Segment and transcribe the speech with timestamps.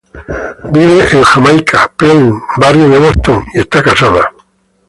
[0.73, 4.33] Vive en Jamaica Plain, barrio de Boston, y está casada.